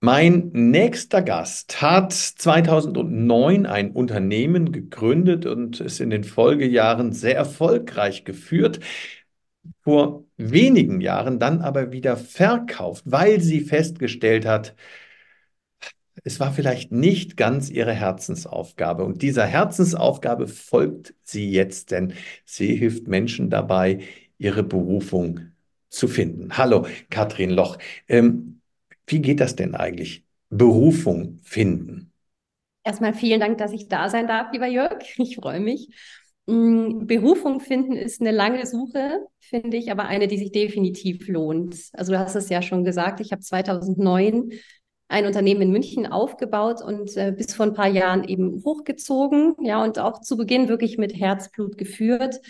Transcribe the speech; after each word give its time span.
Mein 0.00 0.50
nächster 0.52 1.22
Gast 1.22 1.80
hat 1.80 2.12
2009 2.12 3.66
ein 3.66 3.90
Unternehmen 3.92 4.72
gegründet 4.72 5.46
und 5.46 5.80
es 5.80 6.00
in 6.00 6.10
den 6.10 6.24
Folgejahren 6.24 7.12
sehr 7.12 7.36
erfolgreich 7.36 8.24
geführt. 8.24 8.80
Vor 9.82 10.24
wenigen 10.36 11.00
Jahren 11.00 11.38
dann 11.38 11.60
aber 11.62 11.92
wieder 11.92 12.16
verkauft, 12.16 13.04
weil 13.06 13.40
sie 13.40 13.60
festgestellt 13.60 14.46
hat, 14.46 14.74
es 16.24 16.40
war 16.40 16.52
vielleicht 16.52 16.92
nicht 16.92 17.36
ganz 17.36 17.70
ihre 17.70 17.92
Herzensaufgabe. 17.92 19.04
Und 19.04 19.22
dieser 19.22 19.46
Herzensaufgabe 19.46 20.48
folgt 20.48 21.14
sie 21.22 21.50
jetzt, 21.50 21.90
denn 21.90 22.14
sie 22.44 22.74
hilft 22.74 23.06
Menschen 23.06 23.50
dabei, 23.50 24.00
ihre 24.38 24.62
Berufung 24.62 25.52
zu 25.88 26.08
finden. 26.08 26.56
Hallo, 26.56 26.86
Katrin 27.10 27.50
Loch. 27.50 27.78
Ähm, 28.08 28.60
wie 29.06 29.20
geht 29.20 29.40
das 29.40 29.56
denn 29.56 29.74
eigentlich? 29.74 30.24
Berufung 30.50 31.40
finden. 31.42 32.12
Erstmal 32.84 33.14
vielen 33.14 33.40
Dank, 33.40 33.58
dass 33.58 33.72
ich 33.72 33.88
da 33.88 34.08
sein 34.08 34.28
darf, 34.28 34.52
lieber 34.52 34.66
Jörg. 34.66 35.02
Ich 35.18 35.36
freue 35.36 35.60
mich. 35.60 35.88
Mm, 36.46 37.06
Berufung 37.06 37.60
finden 37.60 37.92
ist 37.92 38.20
eine 38.20 38.30
lange 38.30 38.64
Suche, 38.66 39.26
finde 39.40 39.76
ich, 39.76 39.90
aber 39.90 40.06
eine, 40.06 40.28
die 40.28 40.38
sich 40.38 40.52
definitiv 40.52 41.26
lohnt. 41.28 41.76
Also 41.92 42.12
du 42.12 42.18
hast 42.18 42.36
es 42.36 42.48
ja 42.48 42.62
schon 42.62 42.84
gesagt, 42.84 43.20
ich 43.20 43.32
habe 43.32 43.42
2009 43.42 44.52
ein 45.08 45.26
Unternehmen 45.26 45.62
in 45.62 45.70
München 45.70 46.06
aufgebaut 46.06 46.82
und 46.82 47.16
äh, 47.16 47.32
bis 47.36 47.54
vor 47.54 47.66
ein 47.66 47.74
paar 47.74 47.88
Jahren 47.88 48.24
eben 48.24 48.62
hochgezogen, 48.64 49.54
ja, 49.62 49.82
und 49.82 49.98
auch 49.98 50.20
zu 50.20 50.36
Beginn 50.36 50.68
wirklich 50.68 50.98
mit 50.98 51.14
Herzblut 51.14 51.78
geführt. 51.78 52.40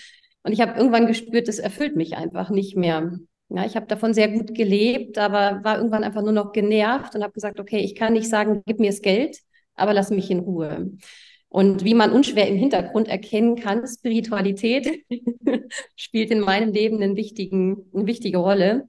Und 0.43 0.53
ich 0.53 0.61
habe 0.61 0.79
irgendwann 0.79 1.07
gespürt, 1.07 1.49
das 1.49 1.59
erfüllt 1.59 1.97
mich 1.97 2.17
einfach 2.17 2.51
nicht 2.51 2.77
mehr. 2.77 3.19
Ja, 3.49 3.65
ich 3.65 3.77
habe 3.77 3.87
davon 3.87 4.13
sehr 4.13 4.29
gut 4.29 4.55
gelebt, 4.55 5.19
aber 5.19 5.63
war 5.63 5.77
irgendwann 5.77 6.03
einfach 6.03 6.23
nur 6.23 6.33
noch 6.33 6.53
genervt 6.53 7.15
und 7.15 7.23
habe 7.23 7.33
gesagt, 7.33 7.61
okay, 7.61 7.79
ich 7.79 7.95
kann 7.95 8.13
nicht 8.13 8.29
sagen, 8.29 8.63
gib 8.67 8.81
mir 8.81 8.91
das 8.91 9.03
Geld, 9.03 9.39
aber 9.75 9.93
lass 9.95 10.11
mich 10.11 10.31
in 10.31 10.41
Ruhe. 10.41 10.91
Und 11.49 11.85
wie 11.85 11.95
man 11.95 12.11
unschwer 12.13 12.49
im 12.49 12.57
Hintergrund 12.57 13.09
erkennen 13.09 13.57
kann, 13.57 13.87
Spiritualität 13.87 15.05
spielt 15.97 16.31
in 16.33 16.41
meinem 16.41 16.73
Leben 16.73 17.01
einen 17.01 17.17
wichtigen, 17.17 17.89
eine 17.95 18.07
wichtige 18.07 18.39
Rolle. 18.39 18.89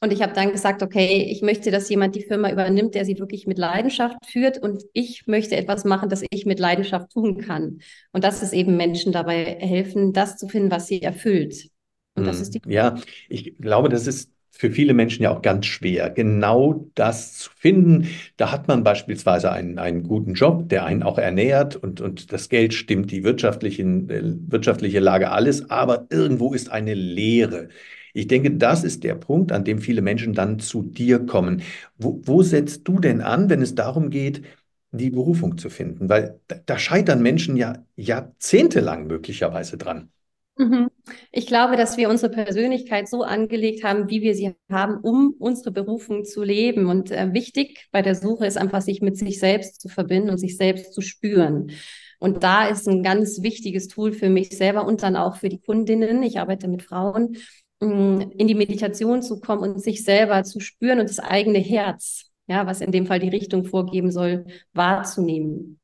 Und 0.00 0.12
ich 0.12 0.22
habe 0.22 0.32
dann 0.32 0.52
gesagt, 0.52 0.82
okay, 0.82 1.26
ich 1.30 1.42
möchte, 1.42 1.70
dass 1.70 1.88
jemand 1.88 2.14
die 2.14 2.22
Firma 2.22 2.50
übernimmt, 2.50 2.94
der 2.94 3.04
sie 3.04 3.18
wirklich 3.18 3.46
mit 3.46 3.58
Leidenschaft 3.58 4.16
führt. 4.26 4.58
Und 4.58 4.84
ich 4.92 5.26
möchte 5.26 5.56
etwas 5.56 5.84
machen, 5.84 6.08
das 6.08 6.24
ich 6.30 6.46
mit 6.46 6.58
Leidenschaft 6.58 7.10
tun 7.12 7.38
kann. 7.38 7.80
Und 8.12 8.24
das 8.24 8.42
ist 8.42 8.52
eben 8.52 8.76
Menschen 8.76 9.12
dabei 9.12 9.56
helfen, 9.60 10.12
das 10.12 10.36
zu 10.36 10.48
finden, 10.48 10.70
was 10.70 10.86
sie 10.86 11.02
erfüllt. 11.02 11.70
Und 12.16 12.26
das 12.26 12.40
ist 12.40 12.54
die. 12.54 12.60
Hm, 12.64 12.72
ja, 12.72 12.96
ich 13.28 13.56
glaube, 13.58 13.88
das 13.88 14.06
ist 14.06 14.32
für 14.50 14.70
viele 14.70 14.94
Menschen 14.94 15.22
ja 15.22 15.30
auch 15.30 15.42
ganz 15.42 15.66
schwer, 15.66 16.08
genau 16.10 16.88
das 16.94 17.34
zu 17.34 17.50
finden. 17.54 18.08
Da 18.38 18.52
hat 18.52 18.68
man 18.68 18.82
beispielsweise 18.84 19.52
einen, 19.52 19.78
einen 19.78 20.02
guten 20.02 20.32
Job, 20.34 20.68
der 20.70 20.86
einen 20.86 21.02
auch 21.02 21.18
ernährt 21.18 21.76
und, 21.76 22.00
und 22.00 22.32
das 22.32 22.48
Geld 22.48 22.72
stimmt, 22.72 23.10
die 23.10 23.22
wirtschaftlichen, 23.22 24.08
äh, 24.08 24.22
wirtschaftliche 24.24 25.00
Lage, 25.00 25.30
alles, 25.30 25.68
aber 25.70 26.06
irgendwo 26.10 26.54
ist 26.54 26.70
eine 26.70 26.94
Leere. 26.94 27.68
Ich 28.14 28.28
denke, 28.28 28.50
das 28.52 28.82
ist 28.84 29.04
der 29.04 29.14
Punkt, 29.14 29.52
an 29.52 29.64
dem 29.64 29.78
viele 29.78 30.00
Menschen 30.02 30.32
dann 30.32 30.58
zu 30.58 30.82
dir 30.82 31.26
kommen. 31.26 31.62
Wo, 31.98 32.20
wo 32.24 32.42
setzt 32.42 32.88
du 32.88 32.98
denn 32.98 33.20
an, 33.20 33.50
wenn 33.50 33.60
es 33.62 33.74
darum 33.74 34.08
geht, 34.10 34.42
die 34.90 35.10
Berufung 35.10 35.58
zu 35.58 35.68
finden? 35.70 36.08
Weil 36.08 36.40
da, 36.48 36.56
da 36.64 36.78
scheitern 36.78 37.22
Menschen 37.22 37.56
ja 37.56 37.84
jahrzehntelang 37.96 39.06
möglicherweise 39.06 39.76
dran. 39.76 40.10
Mhm. 40.58 40.88
Ich 41.32 41.46
glaube, 41.46 41.76
dass 41.76 41.98
wir 41.98 42.08
unsere 42.08 42.32
Persönlichkeit 42.32 43.08
so 43.08 43.22
angelegt 43.22 43.84
haben, 43.84 44.08
wie 44.08 44.22
wir 44.22 44.34
sie 44.34 44.54
haben, 44.70 44.98
um 45.02 45.34
unsere 45.38 45.70
Berufung 45.70 46.24
zu 46.24 46.42
leben. 46.42 46.86
Und 46.86 47.10
äh, 47.10 47.34
wichtig 47.34 47.88
bei 47.92 48.00
der 48.00 48.14
Suche 48.14 48.46
ist 48.46 48.56
einfach, 48.56 48.80
sich 48.80 49.02
mit 49.02 49.18
sich 49.18 49.38
selbst 49.38 49.80
zu 49.80 49.88
verbinden 49.88 50.30
und 50.30 50.38
sich 50.38 50.56
selbst 50.56 50.94
zu 50.94 51.02
spüren. 51.02 51.72
Und 52.18 52.42
da 52.42 52.68
ist 52.68 52.88
ein 52.88 53.02
ganz 53.02 53.42
wichtiges 53.42 53.88
Tool 53.88 54.12
für 54.12 54.30
mich 54.30 54.56
selber 54.56 54.86
und 54.86 55.02
dann 55.02 55.16
auch 55.16 55.36
für 55.36 55.50
die 55.50 55.60
Kundinnen. 55.60 56.22
Ich 56.22 56.38
arbeite 56.38 56.68
mit 56.68 56.82
Frauen, 56.82 57.36
mm, 57.80 58.20
in 58.38 58.46
die 58.46 58.54
Meditation 58.54 59.20
zu 59.20 59.40
kommen 59.40 59.62
und 59.62 59.82
sich 59.82 60.04
selber 60.04 60.42
zu 60.44 60.60
spüren 60.60 61.00
und 61.00 61.10
das 61.10 61.18
eigene 61.18 61.58
Herz, 61.58 62.30
ja, 62.46 62.66
was 62.66 62.80
in 62.80 62.92
dem 62.92 63.06
Fall 63.06 63.18
die 63.20 63.28
Richtung 63.28 63.66
vorgeben 63.66 64.10
soll, 64.10 64.46
wahrzunehmen. 64.72 65.78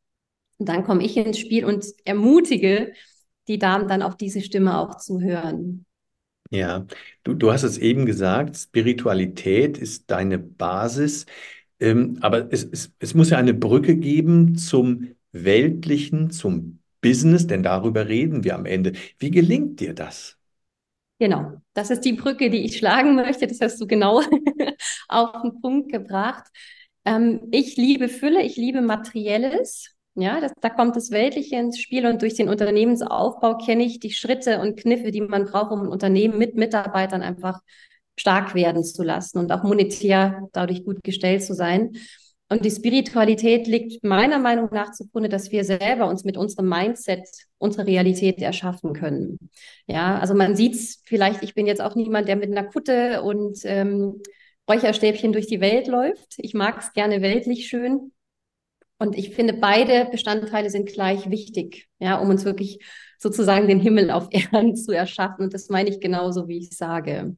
Und 0.56 0.68
dann 0.68 0.84
komme 0.84 1.04
ich 1.04 1.16
ins 1.18 1.38
Spiel 1.38 1.66
und 1.66 1.84
ermutige, 2.06 2.94
die 3.48 3.58
Damen 3.58 3.88
dann 3.88 4.02
auf 4.02 4.16
diese 4.16 4.40
Stimme 4.40 4.78
auch 4.78 4.96
zu 4.96 5.20
hören. 5.20 5.86
Ja, 6.50 6.86
du, 7.24 7.34
du 7.34 7.50
hast 7.52 7.62
es 7.62 7.78
eben 7.78 8.04
gesagt, 8.04 8.56
Spiritualität 8.56 9.78
ist 9.78 10.10
deine 10.10 10.38
Basis, 10.38 11.24
ähm, 11.80 12.18
aber 12.20 12.52
es, 12.52 12.64
es, 12.64 12.92
es 12.98 13.14
muss 13.14 13.30
ja 13.30 13.38
eine 13.38 13.54
Brücke 13.54 13.96
geben 13.96 14.56
zum 14.56 15.14
Weltlichen, 15.32 16.30
zum 16.30 16.80
Business, 17.00 17.46
denn 17.46 17.62
darüber 17.62 18.08
reden 18.08 18.44
wir 18.44 18.54
am 18.54 18.66
Ende. 18.66 18.92
Wie 19.18 19.30
gelingt 19.30 19.80
dir 19.80 19.94
das? 19.94 20.38
Genau, 21.18 21.52
das 21.74 21.90
ist 21.90 22.00
die 22.04 22.14
Brücke, 22.14 22.50
die 22.50 22.64
ich 22.64 22.76
schlagen 22.78 23.14
möchte. 23.14 23.46
Das 23.46 23.60
hast 23.60 23.80
du 23.80 23.86
genau 23.86 24.20
auf 25.08 25.42
den 25.42 25.60
Punkt 25.60 25.90
gebracht. 25.92 26.44
Ähm, 27.04 27.48
ich 27.52 27.76
liebe 27.76 28.08
Fülle, 28.08 28.42
ich 28.42 28.56
liebe 28.56 28.80
Materielles. 28.82 29.96
Ja, 30.14 30.40
das, 30.40 30.52
da 30.60 30.68
kommt 30.68 30.94
das 30.96 31.10
Weltliche 31.10 31.56
ins 31.56 31.78
Spiel 31.78 32.06
und 32.06 32.20
durch 32.20 32.34
den 32.34 32.50
Unternehmensaufbau 32.50 33.56
kenne 33.56 33.84
ich 33.84 33.98
die 33.98 34.12
Schritte 34.12 34.60
und 34.60 34.76
Kniffe, 34.78 35.10
die 35.10 35.22
man 35.22 35.46
braucht, 35.46 35.72
um 35.72 35.82
ein 35.82 35.88
Unternehmen 35.88 36.36
mit 36.36 36.54
Mitarbeitern 36.54 37.22
einfach 37.22 37.60
stark 38.18 38.54
werden 38.54 38.84
zu 38.84 39.02
lassen 39.02 39.38
und 39.38 39.50
auch 39.52 39.62
monetär 39.62 40.48
dadurch 40.52 40.84
gut 40.84 41.02
gestellt 41.02 41.42
zu 41.42 41.54
sein. 41.54 41.92
Und 42.50 42.66
die 42.66 42.70
Spiritualität 42.70 43.66
liegt 43.66 44.04
meiner 44.04 44.38
Meinung 44.38 44.68
nach 44.72 44.92
zugrunde, 44.92 45.30
dass 45.30 45.50
wir 45.50 45.64
selber 45.64 46.06
uns 46.06 46.24
mit 46.24 46.36
unserem 46.36 46.68
Mindset 46.68 47.26
unsere 47.56 47.86
Realität 47.86 48.42
erschaffen 48.42 48.92
können. 48.92 49.38
Ja, 49.86 50.18
also 50.18 50.34
man 50.34 50.54
sieht 50.54 50.74
es 50.74 51.02
vielleicht, 51.06 51.42
ich 51.42 51.54
bin 51.54 51.66
jetzt 51.66 51.80
auch 51.80 51.94
niemand, 51.94 52.28
der 52.28 52.36
mit 52.36 52.50
einer 52.50 52.68
Kutte 52.68 53.22
und 53.22 53.60
ähm, 53.64 54.20
Räucherstäbchen 54.68 55.32
durch 55.32 55.46
die 55.46 55.62
Welt 55.62 55.86
läuft. 55.86 56.34
Ich 56.36 56.52
mag 56.52 56.78
es 56.80 56.92
gerne 56.92 57.22
weltlich 57.22 57.68
schön. 57.68 58.12
Und 59.02 59.18
ich 59.18 59.34
finde, 59.34 59.54
beide 59.54 60.08
Bestandteile 60.12 60.70
sind 60.70 60.88
gleich 60.88 61.28
wichtig, 61.28 61.88
ja, 61.98 62.18
um 62.18 62.30
uns 62.30 62.44
wirklich 62.44 62.78
sozusagen 63.18 63.66
den 63.66 63.80
Himmel 63.80 64.12
auf 64.12 64.28
Erden 64.30 64.76
zu 64.76 64.92
erschaffen. 64.92 65.46
Und 65.46 65.54
das 65.54 65.68
meine 65.68 65.90
ich 65.90 65.98
genauso, 65.98 66.46
wie 66.46 66.58
ich 66.58 66.70
sage. 66.70 67.36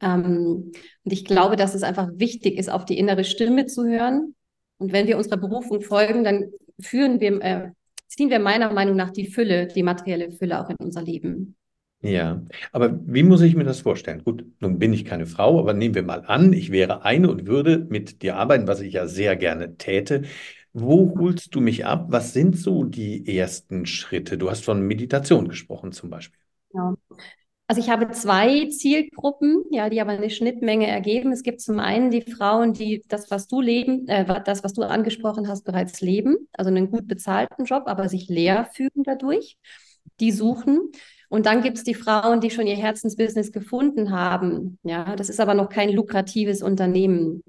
Ähm, 0.00 0.72
und 1.04 1.12
ich 1.12 1.24
glaube, 1.24 1.54
dass 1.54 1.76
es 1.76 1.84
einfach 1.84 2.08
wichtig 2.16 2.58
ist, 2.58 2.68
auf 2.68 2.84
die 2.84 2.98
innere 2.98 3.22
Stimme 3.22 3.66
zu 3.66 3.86
hören. 3.86 4.34
Und 4.78 4.92
wenn 4.92 5.06
wir 5.06 5.16
unserer 5.16 5.36
Berufung 5.36 5.80
folgen, 5.80 6.24
dann 6.24 6.50
führen 6.80 7.20
wir, 7.20 7.40
äh, 7.40 7.70
ziehen 8.08 8.28
wir 8.28 8.40
meiner 8.40 8.72
Meinung 8.72 8.96
nach 8.96 9.10
die 9.10 9.28
Fülle, 9.28 9.68
die 9.68 9.84
materielle 9.84 10.32
Fülle 10.32 10.60
auch 10.60 10.70
in 10.70 10.76
unser 10.80 11.02
Leben. 11.02 11.54
Ja, 12.02 12.42
aber 12.72 12.98
wie 13.06 13.22
muss 13.22 13.42
ich 13.42 13.54
mir 13.54 13.64
das 13.64 13.80
vorstellen? 13.80 14.24
Gut, 14.24 14.44
nun 14.58 14.80
bin 14.80 14.92
ich 14.92 15.04
keine 15.04 15.26
Frau, 15.26 15.60
aber 15.60 15.72
nehmen 15.72 15.94
wir 15.94 16.02
mal 16.02 16.24
an, 16.26 16.52
ich 16.52 16.72
wäre 16.72 17.04
eine 17.04 17.30
und 17.30 17.46
würde 17.46 17.86
mit 17.88 18.22
dir 18.22 18.36
arbeiten, 18.36 18.66
was 18.66 18.80
ich 18.80 18.94
ja 18.94 19.06
sehr 19.06 19.36
gerne 19.36 19.76
täte. 19.76 20.22
Wo 20.78 21.14
holst 21.18 21.54
du 21.54 21.62
mich 21.62 21.86
ab? 21.86 22.08
Was 22.08 22.34
sind 22.34 22.54
so 22.54 22.84
die 22.84 23.34
ersten 23.34 23.86
Schritte? 23.86 24.36
Du 24.36 24.50
hast 24.50 24.62
von 24.62 24.82
Meditation 24.82 25.48
gesprochen 25.48 25.92
zum 25.92 26.10
Beispiel. 26.10 26.38
Ja. 26.74 26.94
Also 27.66 27.80
ich 27.80 27.88
habe 27.88 28.10
zwei 28.10 28.68
Zielgruppen, 28.68 29.64
ja, 29.70 29.88
die 29.88 30.02
aber 30.02 30.10
eine 30.10 30.28
Schnittmenge 30.28 30.86
ergeben. 30.86 31.32
Es 31.32 31.42
gibt 31.42 31.62
zum 31.62 31.80
einen 31.80 32.10
die 32.10 32.20
Frauen, 32.20 32.74
die 32.74 33.02
das, 33.08 33.30
was 33.30 33.48
du 33.48 33.62
leben, 33.62 34.06
äh, 34.06 34.26
das, 34.44 34.64
was 34.64 34.74
du 34.74 34.82
angesprochen 34.82 35.48
hast, 35.48 35.64
bereits 35.64 36.02
leben, 36.02 36.36
also 36.52 36.70
einen 36.70 36.90
gut 36.90 37.08
bezahlten 37.08 37.64
Job, 37.64 37.84
aber 37.86 38.10
sich 38.10 38.28
leer 38.28 38.68
fühlen 38.74 39.02
dadurch. 39.02 39.56
Die 40.20 40.30
suchen. 40.30 40.90
Und 41.30 41.46
dann 41.46 41.62
gibt 41.62 41.78
es 41.78 41.84
die 41.84 41.94
Frauen, 41.94 42.42
die 42.42 42.50
schon 42.50 42.66
ihr 42.66 42.76
Herzensbusiness 42.76 43.50
gefunden 43.50 44.10
haben. 44.10 44.78
Ja, 44.82 45.16
das 45.16 45.30
ist 45.30 45.40
aber 45.40 45.54
noch 45.54 45.70
kein 45.70 45.90
lukratives 45.90 46.62
Unternehmen. 46.62 47.42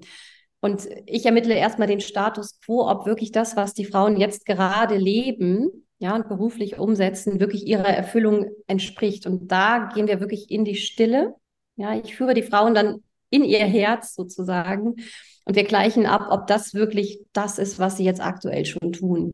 Und 0.60 0.88
ich 1.06 1.24
ermittle 1.24 1.54
erstmal 1.54 1.88
den 1.88 2.00
Status 2.00 2.60
quo, 2.60 2.88
ob 2.88 3.06
wirklich 3.06 3.30
das, 3.30 3.56
was 3.56 3.74
die 3.74 3.84
Frauen 3.84 4.16
jetzt 4.16 4.44
gerade 4.44 4.96
leben, 4.96 5.86
ja, 6.00 6.14
und 6.14 6.28
beruflich 6.28 6.78
umsetzen, 6.78 7.40
wirklich 7.40 7.66
ihrer 7.66 7.88
Erfüllung 7.88 8.50
entspricht. 8.66 9.26
Und 9.26 9.50
da 9.50 9.90
gehen 9.94 10.06
wir 10.06 10.20
wirklich 10.20 10.50
in 10.50 10.64
die 10.64 10.76
Stille. 10.76 11.34
Ja, 11.76 11.96
ich 11.96 12.16
führe 12.16 12.34
die 12.34 12.42
Frauen 12.42 12.74
dann 12.74 13.02
in 13.30 13.44
ihr 13.44 13.64
Herz 13.64 14.14
sozusagen 14.14 14.96
und 15.44 15.56
wir 15.56 15.64
gleichen 15.64 16.06
ab, 16.06 16.28
ob 16.30 16.46
das 16.46 16.74
wirklich 16.74 17.20
das 17.32 17.58
ist, 17.58 17.78
was 17.78 17.96
sie 17.96 18.04
jetzt 18.04 18.20
aktuell 18.20 18.64
schon 18.64 18.92
tun. 18.92 19.32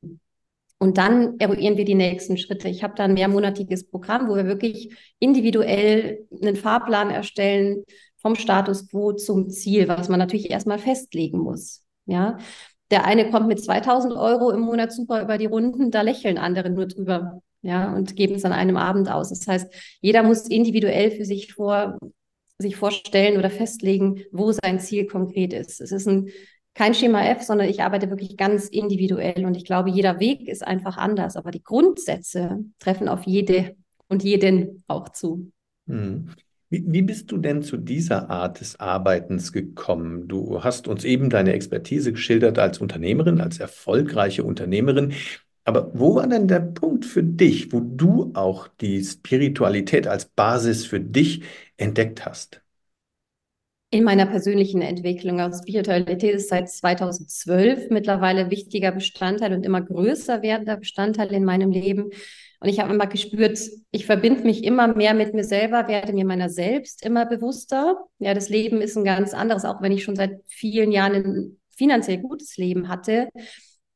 Und 0.78 0.98
dann 0.98 1.38
eruieren 1.38 1.76
wir 1.76 1.84
die 1.84 1.94
nächsten 1.94 2.36
Schritte. 2.36 2.68
Ich 2.68 2.82
habe 2.82 2.94
da 2.96 3.04
ein 3.04 3.14
mehrmonatiges 3.14 3.86
Programm, 3.86 4.28
wo 4.28 4.36
wir 4.36 4.44
wirklich 4.44 4.94
individuell 5.18 6.26
einen 6.42 6.56
Fahrplan 6.56 7.10
erstellen 7.10 7.84
vom 8.24 8.36
Status 8.36 8.88
quo 8.88 9.12
zum 9.12 9.50
Ziel, 9.50 9.86
was 9.86 10.08
man 10.08 10.18
natürlich 10.18 10.50
erstmal 10.50 10.78
festlegen 10.78 11.40
muss. 11.40 11.82
Ja, 12.06 12.38
der 12.90 13.04
eine 13.04 13.30
kommt 13.30 13.48
mit 13.48 13.62
2000 13.62 14.14
Euro 14.14 14.50
im 14.50 14.60
Monat 14.60 14.92
super 14.92 15.20
über 15.20 15.36
die 15.36 15.44
Runden, 15.44 15.90
da 15.90 16.00
lächeln 16.00 16.38
andere 16.38 16.70
nur 16.70 16.86
drüber, 16.86 17.42
ja, 17.60 17.92
und 17.94 18.16
geben 18.16 18.34
es 18.34 18.46
an 18.46 18.52
einem 18.52 18.78
Abend 18.78 19.10
aus. 19.10 19.28
Das 19.28 19.46
heißt, 19.46 19.70
jeder 20.00 20.22
muss 20.22 20.48
individuell 20.48 21.10
für 21.10 21.26
sich 21.26 21.52
vor, 21.52 21.98
sich 22.56 22.76
vorstellen 22.76 23.36
oder 23.36 23.50
festlegen, 23.50 24.22
wo 24.32 24.52
sein 24.52 24.80
Ziel 24.80 25.06
konkret 25.06 25.52
ist. 25.52 25.82
Es 25.82 25.92
ist 25.92 26.08
ein, 26.08 26.30
kein 26.72 26.94
Schema 26.94 27.26
F, 27.26 27.42
sondern 27.42 27.68
ich 27.68 27.82
arbeite 27.82 28.08
wirklich 28.08 28.38
ganz 28.38 28.68
individuell 28.68 29.44
und 29.44 29.54
ich 29.54 29.66
glaube, 29.66 29.90
jeder 29.90 30.18
Weg 30.18 30.48
ist 30.48 30.66
einfach 30.66 30.96
anders, 30.96 31.36
aber 31.36 31.50
die 31.50 31.62
Grundsätze 31.62 32.64
treffen 32.78 33.08
auf 33.08 33.24
jede 33.24 33.76
und 34.08 34.24
jeden 34.24 34.82
auch 34.86 35.10
zu. 35.10 35.52
Mhm. 35.84 36.30
Wie, 36.74 36.82
wie 36.88 37.02
bist 37.02 37.30
du 37.30 37.36
denn 37.38 37.62
zu 37.62 37.76
dieser 37.76 38.30
Art 38.30 38.58
des 38.58 38.80
Arbeitens 38.80 39.52
gekommen? 39.52 40.26
Du 40.26 40.64
hast 40.64 40.88
uns 40.88 41.04
eben 41.04 41.30
deine 41.30 41.52
Expertise 41.52 42.10
geschildert 42.12 42.58
als 42.58 42.78
Unternehmerin, 42.80 43.40
als 43.40 43.60
erfolgreiche 43.60 44.42
Unternehmerin. 44.42 45.12
Aber 45.62 45.92
wo 45.94 46.16
war 46.16 46.26
denn 46.26 46.48
der 46.48 46.58
Punkt 46.58 47.04
für 47.04 47.22
dich, 47.22 47.72
wo 47.72 47.78
du 47.78 48.32
auch 48.34 48.66
die 48.66 49.04
Spiritualität 49.04 50.08
als 50.08 50.24
Basis 50.24 50.84
für 50.84 50.98
dich 50.98 51.44
entdeckt 51.76 52.26
hast? 52.26 52.63
In 53.94 54.02
meiner 54.02 54.26
persönlichen 54.26 54.82
Entwicklung. 54.82 55.38
Also 55.38 55.62
Spiritualität 55.62 56.34
ist 56.34 56.48
seit 56.48 56.68
2012 56.68 57.90
mittlerweile 57.90 58.50
wichtiger 58.50 58.90
Bestandteil 58.90 59.52
und 59.52 59.64
immer 59.64 59.82
größer 59.82 60.42
werdender 60.42 60.76
Bestandteil 60.76 61.32
in 61.32 61.44
meinem 61.44 61.70
Leben. 61.70 62.10
Und 62.58 62.68
ich 62.68 62.80
habe 62.80 62.92
immer 62.92 63.06
gespürt, 63.06 63.56
ich 63.92 64.04
verbinde 64.04 64.42
mich 64.42 64.64
immer 64.64 64.88
mehr 64.88 65.14
mit 65.14 65.32
mir 65.32 65.44
selber, 65.44 65.86
werde 65.86 66.12
mir 66.12 66.24
meiner 66.24 66.50
selbst 66.50 67.06
immer 67.06 67.24
bewusster. 67.24 67.96
Ja, 68.18 68.34
das 68.34 68.48
Leben 68.48 68.80
ist 68.80 68.96
ein 68.96 69.04
ganz 69.04 69.32
anderes, 69.32 69.64
auch 69.64 69.80
wenn 69.80 69.92
ich 69.92 70.02
schon 70.02 70.16
seit 70.16 70.40
vielen 70.48 70.90
Jahren 70.90 71.14
ein 71.14 71.58
finanziell 71.70 72.18
gutes 72.18 72.56
Leben 72.56 72.88
hatte 72.88 73.28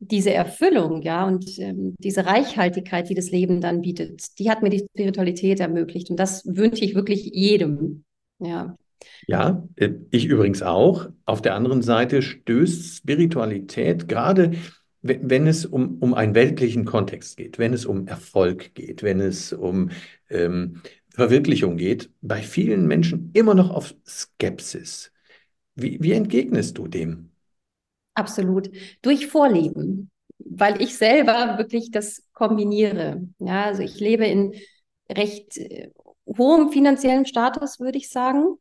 diese 0.01 0.33
Erfüllung, 0.33 1.03
ja, 1.03 1.27
und 1.27 1.59
ähm, 1.59 1.97
diese 1.99 2.25
Reichhaltigkeit, 2.25 3.09
die 3.09 3.17
das 3.17 3.33
Leben 3.33 3.61
dann 3.61 3.81
bietet, 3.81 4.39
die 4.39 4.49
hat 4.49 4.63
mir 4.63 4.71
die 4.71 4.87
Spiritualität 4.95 5.59
ermöglicht. 5.59 6.09
Und 6.09 6.21
das 6.21 6.47
wünsche 6.47 6.85
ich 6.85 6.95
wirklich 6.95 7.25
jedem, 7.35 8.05
ja. 8.39 8.77
Ja, 9.27 9.67
äh, 9.77 9.91
ich 10.11 10.27
übrigens 10.27 10.63
auch. 10.63 11.09
Auf 11.25 11.43
der 11.43 11.55
anderen 11.55 11.83
Seite 11.83 12.23
stößt 12.23 12.97
Spiritualität 12.97 14.09
gerade, 14.09 14.53
wenn 15.03 15.47
es 15.47 15.65
um, 15.65 15.99
um 16.01 16.15
einen 16.15 16.35
weltlichen 16.35 16.85
Kontext 16.85 17.37
geht, 17.37 17.59
wenn 17.59 17.73
es 17.73 17.87
um 17.87 18.07
Erfolg 18.07 18.75
geht, 18.75 19.03
wenn 19.03 19.21
es 19.21 19.53
um 19.53 19.91
ähm, 20.29 20.83
Verwirklichung 21.11 21.77
geht, 21.77 22.11
bei 22.21 22.43
vielen 22.43 22.87
Menschen 22.87 23.31
immer 23.33 23.55
noch 23.55 23.71
auf 23.71 23.95
Skepsis. 24.07 25.13
Wie, 25.75 25.99
wie 26.01 26.13
entgegnest 26.13 26.79
du 26.79 26.89
dem? 26.89 27.31
Absolut. 28.15 28.71
Durch 29.03 29.29
Vorleben, 29.29 30.11
weil 30.39 30.83
ich 30.83 30.97
selber 30.97 31.59
wirklich 31.59 31.91
das 31.93 32.25
kombiniere. 32.33 33.23
Ja, 33.39 33.65
also 33.65 33.83
ich 33.83 34.01
lebe 34.01 34.27
in 34.27 34.55
recht 35.11 35.57
äh, 35.57 35.91
hohem 36.27 36.71
finanziellen 36.71 37.27
Status, 37.27 37.79
würde 37.79 37.99
ich 37.99 38.09
sagen. 38.09 38.57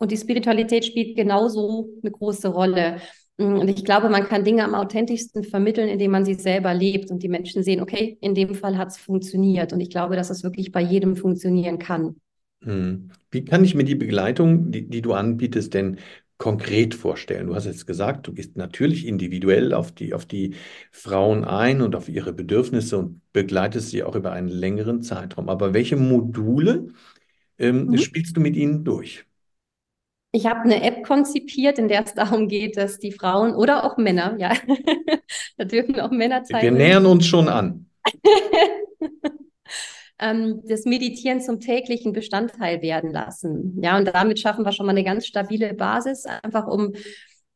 Und 0.00 0.10
die 0.10 0.16
Spiritualität 0.16 0.86
spielt 0.86 1.14
genauso 1.14 1.90
eine 2.02 2.10
große 2.10 2.48
Rolle. 2.48 2.96
Und 3.36 3.68
ich 3.68 3.84
glaube, 3.84 4.08
man 4.08 4.24
kann 4.24 4.44
Dinge 4.44 4.64
am 4.64 4.74
authentischsten 4.74 5.44
vermitteln, 5.44 5.88
indem 5.88 6.10
man 6.10 6.24
sie 6.24 6.34
selber 6.34 6.72
lebt 6.72 7.10
und 7.10 7.22
die 7.22 7.28
Menschen 7.28 7.62
sehen, 7.62 7.82
okay, 7.82 8.16
in 8.22 8.34
dem 8.34 8.54
Fall 8.54 8.78
hat 8.78 8.88
es 8.88 8.96
funktioniert. 8.96 9.74
Und 9.74 9.80
ich 9.80 9.90
glaube, 9.90 10.16
dass 10.16 10.30
es 10.30 10.42
wirklich 10.42 10.72
bei 10.72 10.80
jedem 10.80 11.16
funktionieren 11.16 11.78
kann. 11.78 12.16
Hm. 12.62 13.10
Wie 13.30 13.44
kann 13.44 13.62
ich 13.62 13.74
mir 13.74 13.84
die 13.84 13.94
Begleitung, 13.94 14.70
die, 14.70 14.88
die 14.88 15.02
du 15.02 15.12
anbietest, 15.12 15.74
denn 15.74 15.98
konkret 16.38 16.94
vorstellen? 16.94 17.48
Du 17.48 17.54
hast 17.54 17.66
jetzt 17.66 17.86
gesagt, 17.86 18.26
du 18.26 18.32
gehst 18.32 18.56
natürlich 18.56 19.06
individuell 19.06 19.74
auf 19.74 19.92
die, 19.92 20.14
auf 20.14 20.24
die 20.24 20.54
Frauen 20.92 21.44
ein 21.44 21.82
und 21.82 21.94
auf 21.94 22.08
ihre 22.08 22.32
Bedürfnisse 22.32 22.96
und 22.96 23.20
begleitest 23.34 23.90
sie 23.90 24.02
auch 24.02 24.16
über 24.16 24.32
einen 24.32 24.48
längeren 24.48 25.02
Zeitraum. 25.02 25.50
Aber 25.50 25.74
welche 25.74 25.96
Module 25.96 26.88
ähm, 27.58 27.88
mhm. 27.88 27.98
spielst 27.98 28.34
du 28.38 28.40
mit 28.40 28.56
ihnen 28.56 28.82
durch? 28.82 29.26
Ich 30.32 30.46
habe 30.46 30.60
eine 30.60 30.82
App 30.82 31.04
konzipiert, 31.04 31.78
in 31.78 31.88
der 31.88 32.04
es 32.04 32.14
darum 32.14 32.46
geht, 32.46 32.76
dass 32.76 32.98
die 32.98 33.10
Frauen 33.10 33.54
oder 33.54 33.84
auch 33.84 33.96
Männer, 33.96 34.36
ja, 34.38 34.52
da 35.56 35.64
dürfen 35.64 35.98
auch 35.98 36.10
Männer 36.10 36.44
teilnehmen. 36.44 36.78
Wir 36.78 36.86
nähern 36.86 37.06
uns 37.06 37.26
schon 37.26 37.48
an. 37.48 37.86
ähm, 40.20 40.62
das 40.66 40.84
Meditieren 40.84 41.40
zum 41.40 41.58
täglichen 41.58 42.12
Bestandteil 42.12 42.80
werden 42.80 43.10
lassen. 43.10 43.78
Ja, 43.82 43.96
und 43.96 44.06
damit 44.06 44.38
schaffen 44.38 44.64
wir 44.64 44.72
schon 44.72 44.86
mal 44.86 44.92
eine 44.92 45.04
ganz 45.04 45.26
stabile 45.26 45.74
Basis, 45.74 46.26
einfach 46.26 46.68
um 46.68 46.92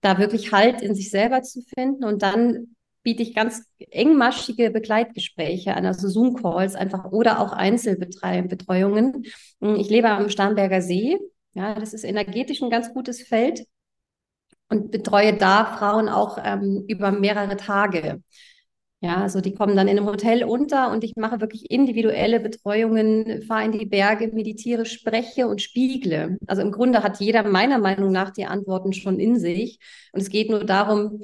da 0.01 0.19
wirklich 0.19 0.53
Halt 0.53 0.83
in 0.83 0.95
sich 0.95 1.11
selber 1.11 1.43
zu 1.43 1.63
finden. 1.63 2.05
Und 2.05 2.23
dann 2.23 2.75
biete 3.05 3.23
ich 3.23 3.35
ganz 3.35 3.63
engmaschige 3.91 4.71
Begleitgespräche 4.71 5.75
an, 5.75 5.87
also 5.87 6.09
Zoom-Calls 6.09 6.75
einfach 6.75 7.13
oder 7.13 7.39
auch 7.39 7.53
Einzelbetreuungen. 7.53 9.25
Ich 9.77 9.91
lebe 9.91 10.09
am 10.09 10.29
Starnberger 10.29 10.83
See. 10.83 11.19
Ja, 11.55 11.75
das 11.75 11.95
ist 11.95 12.05
energetisch 12.05 12.63
ein 12.63 12.71
ganz 12.71 12.93
gutes 12.93 13.23
Feld 13.23 13.67
und 14.69 14.91
betreue 14.91 15.37
da 15.37 15.65
Frauen 15.79 16.09
auch 16.09 16.39
ähm, 16.43 16.85
über 16.89 17.13
mehrere 17.13 17.57
Tage. 17.57 18.23
Ja, 19.01 19.17
also 19.23 19.43
die 19.43 19.55
kommen 19.55 19.77
dann 19.77 19.89
in 19.89 19.99
einem 19.99 20.07
Hotel 20.07 20.45
unter 20.45 20.91
und 20.91 21.05
ich 21.05 21.15
mache 21.17 21.41
wirklich 21.41 21.71
individuelle 21.71 22.41
Betreuungen, 22.41 23.43
fahre 23.43 23.67
in 23.67 23.73
die 23.73 23.85
Berge, 23.85 24.29
meditiere, 24.29 24.87
spreche 24.87 25.47
und 25.47 25.61
spiegle. 25.61 26.39
Also 26.47 26.63
im 26.63 26.73
Grunde 26.73 27.03
hat 27.03 27.21
jeder 27.21 27.43
meiner 27.45 27.79
Meinung 27.79 28.13
nach 28.13 28.31
die 28.31 28.47
Antworten 28.47 28.95
schon 28.95 29.21
in 29.21 29.39
sich. 29.39 29.79
Und 30.13 30.23
es 30.23 30.31
geht 30.31 30.49
nur 30.51 30.65
darum, 30.65 31.21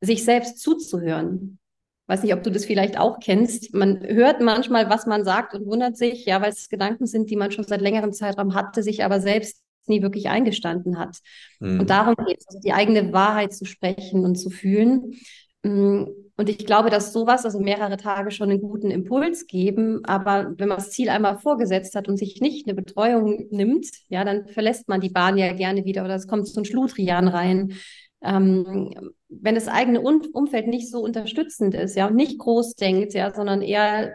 sich 0.00 0.24
selbst 0.24 0.58
zuzuhören. 0.60 1.60
Weiß 2.08 2.24
nicht, 2.24 2.34
ob 2.34 2.42
du 2.42 2.50
das 2.50 2.64
vielleicht 2.64 2.98
auch 2.98 3.20
kennst. 3.20 3.72
Man 3.72 4.02
hört 4.04 4.40
manchmal, 4.40 4.90
was 4.90 5.06
man 5.06 5.24
sagt 5.24 5.54
und 5.54 5.66
wundert 5.66 5.96
sich, 5.96 6.26
ja, 6.26 6.42
weil 6.42 6.50
es 6.50 6.68
Gedanken 6.68 7.06
sind, 7.06 7.30
die 7.30 7.36
man 7.36 7.52
schon 7.52 7.64
seit 7.64 7.80
längerem 7.80 8.12
Zeitraum 8.12 8.54
hatte, 8.54 8.82
sich 8.82 9.04
aber 9.04 9.20
selbst 9.20 9.61
nie 9.88 10.02
wirklich 10.02 10.28
eingestanden 10.28 10.98
hat. 10.98 11.18
Mhm. 11.60 11.80
Und 11.80 11.90
darum 11.90 12.14
geht 12.26 12.38
es, 12.40 12.46
also 12.48 12.60
die 12.60 12.72
eigene 12.72 13.12
Wahrheit 13.12 13.52
zu 13.52 13.64
sprechen 13.64 14.24
und 14.24 14.36
zu 14.36 14.50
fühlen. 14.50 15.14
Mm, 15.62 16.04
und 16.36 16.48
ich 16.48 16.58
glaube, 16.66 16.90
dass 16.90 17.12
sowas, 17.12 17.44
also 17.44 17.60
mehrere 17.60 17.96
Tage 17.96 18.30
schon 18.30 18.50
einen 18.50 18.60
guten 18.60 18.90
Impuls 18.90 19.46
geben, 19.46 20.04
aber 20.04 20.54
wenn 20.56 20.68
man 20.68 20.78
das 20.78 20.90
Ziel 20.90 21.08
einmal 21.08 21.38
vorgesetzt 21.38 21.94
hat 21.94 22.08
und 22.08 22.16
sich 22.16 22.40
nicht 22.40 22.66
eine 22.66 22.74
Betreuung 22.74 23.46
nimmt, 23.50 23.86
ja, 24.08 24.24
dann 24.24 24.48
verlässt 24.48 24.88
man 24.88 25.00
die 25.00 25.10
Bahn 25.10 25.36
ja 25.36 25.52
gerne 25.52 25.84
wieder 25.84 26.04
oder 26.04 26.14
es 26.14 26.26
kommt 26.26 26.48
so 26.48 26.60
ein 26.60 26.64
Schludrian 26.64 27.28
rein. 27.28 27.74
Ähm, 28.22 29.12
wenn 29.28 29.54
das 29.54 29.68
eigene 29.68 30.00
um 30.00 30.22
Umfeld 30.32 30.68
nicht 30.68 30.90
so 30.90 31.00
unterstützend 31.00 31.74
ist, 31.74 31.96
ja, 31.96 32.06
und 32.06 32.16
nicht 32.16 32.38
groß 32.38 32.74
denkt, 32.74 33.14
ja, 33.14 33.32
sondern 33.34 33.62
eher 33.62 34.14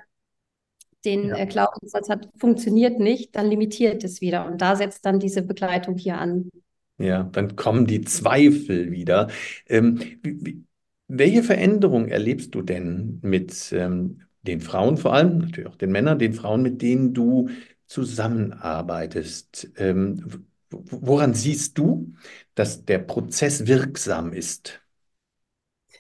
den 1.07 1.29
ja. 1.29 1.37
Äh, 1.37 1.45
Glaubenssatz 1.47 2.09
hat, 2.09 2.29
funktioniert 2.37 2.99
nicht, 2.99 3.35
dann 3.35 3.49
limitiert 3.49 4.03
es 4.03 4.21
wieder. 4.21 4.45
Und 4.45 4.61
da 4.61 4.75
setzt 4.75 5.05
dann 5.05 5.19
diese 5.19 5.41
Begleitung 5.41 5.97
hier 5.97 6.17
an. 6.17 6.49
Ja, 6.97 7.23
dann 7.23 7.55
kommen 7.55 7.87
die 7.87 8.01
Zweifel 8.01 8.91
wieder. 8.91 9.29
Ähm, 9.67 9.99
wie, 10.21 10.63
welche 11.07 11.43
Veränderung 11.43 12.07
erlebst 12.09 12.53
du 12.53 12.61
denn 12.61 13.19
mit 13.21 13.71
ähm, 13.71 14.21
den 14.41 14.59
Frauen 14.61 14.97
vor 14.97 15.13
allem, 15.13 15.37
natürlich 15.39 15.69
auch 15.69 15.75
den 15.75 15.91
Männern, 15.91 16.19
den 16.19 16.33
Frauen, 16.33 16.61
mit 16.61 16.81
denen 16.81 17.13
du 17.13 17.49
zusammenarbeitest? 17.85 19.71
Ähm, 19.77 20.45
woran 20.69 21.33
siehst 21.33 21.77
du, 21.77 22.13
dass 22.55 22.83
der 22.83 22.99
Prozess 22.99 23.67
wirksam 23.67 24.33
ist? 24.33 24.81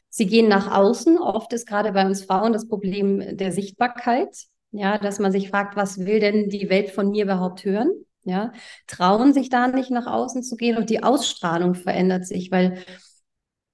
Sie 0.09 0.25
gehen 0.25 0.49
nach 0.49 0.75
außen. 0.75 1.19
Oft 1.19 1.53
ist 1.53 1.67
gerade 1.67 1.93
bei 1.93 2.05
uns 2.05 2.25
Frauen 2.25 2.51
das 2.51 2.67
Problem 2.67 3.37
der 3.37 3.51
Sichtbarkeit. 3.51 4.47
Ja, 4.71 4.97
dass 4.97 5.19
man 5.19 5.31
sich 5.31 5.49
fragt, 5.49 5.75
was 5.75 5.99
will 5.99 6.19
denn 6.19 6.49
die 6.49 6.69
Welt 6.69 6.89
von 6.91 7.09
mir 7.09 7.23
überhaupt 7.23 7.63
hören? 7.63 7.89
Ja, 8.23 8.51
trauen 8.87 9.33
sich 9.33 9.49
da 9.49 9.67
nicht 9.69 9.89
nach 9.89 10.05
außen 10.05 10.43
zu 10.43 10.57
gehen 10.57 10.77
und 10.77 10.89
die 10.89 11.01
Ausstrahlung 11.03 11.75
verändert 11.75 12.25
sich, 12.25 12.51
weil 12.51 12.83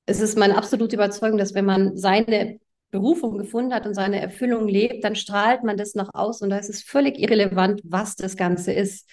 es 0.05 0.19
ist 0.19 0.37
meine 0.37 0.57
absolute 0.57 0.95
Überzeugung, 0.95 1.37
dass 1.37 1.53
wenn 1.53 1.65
man 1.65 1.97
seine 1.97 2.59
Berufung 2.91 3.37
gefunden 3.37 3.73
hat 3.73 3.87
und 3.87 3.95
seine 3.95 4.21
Erfüllung 4.21 4.67
lebt, 4.67 5.03
dann 5.03 5.15
strahlt 5.15 5.63
man 5.63 5.77
das 5.77 5.95
nach 5.95 6.09
außen 6.13 6.45
und 6.45 6.49
da 6.51 6.57
ist 6.57 6.69
es 6.69 6.83
völlig 6.83 7.17
irrelevant, 7.19 7.81
was 7.83 8.15
das 8.15 8.37
Ganze 8.37 8.71
ist. 8.73 9.09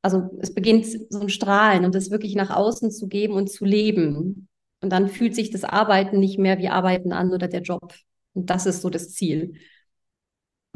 Also 0.00 0.30
es 0.40 0.54
beginnt 0.54 0.86
so 1.10 1.20
ein 1.20 1.28
Strahlen 1.28 1.84
und 1.84 1.94
das 1.94 2.10
wirklich 2.10 2.34
nach 2.36 2.50
außen 2.50 2.90
zu 2.90 3.08
geben 3.08 3.34
und 3.34 3.50
zu 3.50 3.64
leben. 3.64 4.48
Und 4.80 4.90
dann 4.90 5.08
fühlt 5.08 5.34
sich 5.34 5.50
das 5.50 5.64
Arbeiten 5.64 6.20
nicht 6.20 6.38
mehr 6.38 6.58
wie 6.58 6.68
Arbeiten 6.68 7.12
an 7.12 7.32
oder 7.32 7.48
der 7.48 7.62
Job. 7.62 7.92
Und 8.32 8.48
das 8.48 8.64
ist 8.64 8.80
so 8.80 8.90
das 8.90 9.12
Ziel. 9.12 9.54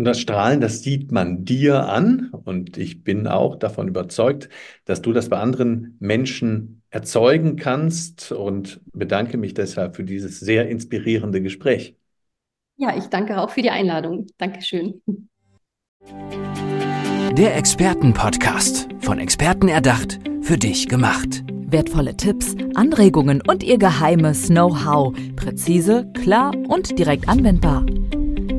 Und 0.02 0.06
das 0.06 0.18
Strahlen, 0.18 0.60
das 0.60 0.82
sieht 0.82 1.12
man 1.12 1.44
dir 1.44 1.88
an. 1.88 2.30
Und 2.32 2.76
ich 2.76 3.04
bin 3.04 3.28
auch 3.28 3.54
davon 3.54 3.86
überzeugt, 3.86 4.48
dass 4.84 5.00
du 5.00 5.12
das 5.12 5.28
bei 5.28 5.38
anderen 5.38 5.96
Menschen 6.00 6.82
erzeugen 6.90 7.54
kannst 7.54 8.32
und 8.32 8.80
bedanke 8.92 9.38
mich 9.38 9.54
deshalb 9.54 9.94
für 9.94 10.02
dieses 10.02 10.40
sehr 10.40 10.68
inspirierende 10.68 11.40
Gespräch. 11.40 11.94
Ja, 12.78 12.96
ich 12.96 13.04
danke 13.04 13.40
auch 13.40 13.50
für 13.50 13.62
die 13.62 13.70
Einladung. 13.70 14.26
Dankeschön. 14.38 15.00
Der 17.38 17.56
Expertenpodcast, 17.56 18.88
von 18.98 19.20
Experten 19.20 19.68
erdacht, 19.68 20.18
für 20.40 20.58
dich 20.58 20.88
gemacht. 20.88 21.44
Wertvolle 21.48 22.16
Tipps, 22.16 22.56
Anregungen 22.74 23.40
und 23.46 23.62
ihr 23.62 23.78
geheimes 23.78 24.48
Know-how. 24.48 25.14
Präzise, 25.36 26.10
klar 26.20 26.52
und 26.66 26.98
direkt 26.98 27.28
anwendbar. 27.28 27.86